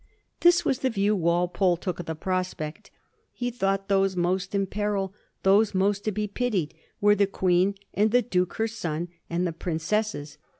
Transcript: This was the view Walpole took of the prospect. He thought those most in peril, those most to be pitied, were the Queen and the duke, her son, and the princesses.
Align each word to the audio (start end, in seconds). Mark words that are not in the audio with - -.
This 0.39 0.65
was 0.65 0.79
the 0.79 0.89
view 0.89 1.15
Walpole 1.15 1.77
took 1.77 1.99
of 1.99 2.07
the 2.07 2.15
prospect. 2.15 2.89
He 3.33 3.51
thought 3.51 3.87
those 3.87 4.15
most 4.15 4.55
in 4.55 4.65
peril, 4.65 5.13
those 5.43 5.75
most 5.75 6.03
to 6.05 6.11
be 6.11 6.27
pitied, 6.27 6.73
were 6.99 7.13
the 7.13 7.27
Queen 7.27 7.75
and 7.93 8.09
the 8.09 8.23
duke, 8.23 8.55
her 8.55 8.67
son, 8.67 9.09
and 9.29 9.45
the 9.45 9.53
princesses. 9.53 10.39